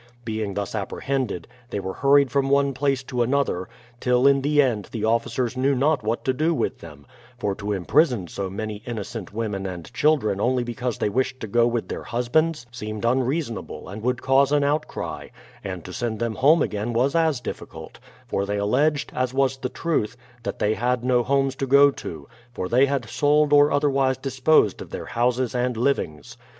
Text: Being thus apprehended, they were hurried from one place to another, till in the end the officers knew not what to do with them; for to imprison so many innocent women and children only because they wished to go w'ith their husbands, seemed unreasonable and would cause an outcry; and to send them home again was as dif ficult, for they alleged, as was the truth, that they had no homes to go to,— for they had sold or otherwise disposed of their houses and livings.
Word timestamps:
Being 0.25 0.55
thus 0.55 0.73
apprehended, 0.73 1.47
they 1.69 1.79
were 1.79 1.93
hurried 1.93 2.31
from 2.31 2.49
one 2.49 2.73
place 2.73 3.03
to 3.03 3.21
another, 3.21 3.69
till 3.99 4.25
in 4.25 4.41
the 4.41 4.59
end 4.59 4.89
the 4.91 5.05
officers 5.05 5.55
knew 5.55 5.75
not 5.75 6.01
what 6.01 6.25
to 6.25 6.33
do 6.33 6.55
with 6.55 6.79
them; 6.79 7.05
for 7.37 7.53
to 7.53 7.71
imprison 7.71 8.27
so 8.27 8.49
many 8.49 8.77
innocent 8.87 9.31
women 9.31 9.67
and 9.67 9.93
children 9.93 10.41
only 10.41 10.63
because 10.63 10.97
they 10.97 11.07
wished 11.09 11.39
to 11.41 11.47
go 11.47 11.69
w'ith 11.69 11.87
their 11.87 12.01
husbands, 12.01 12.65
seemed 12.71 13.05
unreasonable 13.05 13.87
and 13.87 14.01
would 14.01 14.23
cause 14.23 14.51
an 14.51 14.63
outcry; 14.63 15.27
and 15.63 15.85
to 15.85 15.93
send 15.93 16.17
them 16.17 16.33
home 16.33 16.63
again 16.63 16.93
was 16.93 17.13
as 17.13 17.39
dif 17.39 17.59
ficult, 17.59 17.97
for 18.25 18.43
they 18.47 18.57
alleged, 18.57 19.11
as 19.13 19.35
was 19.35 19.57
the 19.57 19.69
truth, 19.69 20.17
that 20.41 20.57
they 20.57 20.73
had 20.73 21.03
no 21.03 21.21
homes 21.21 21.55
to 21.55 21.67
go 21.67 21.91
to,— 21.91 22.27
for 22.55 22.67
they 22.67 22.87
had 22.87 23.07
sold 23.07 23.53
or 23.53 23.71
otherwise 23.71 24.17
disposed 24.17 24.81
of 24.81 24.89
their 24.89 25.05
houses 25.05 25.53
and 25.53 25.77
livings. 25.77 26.37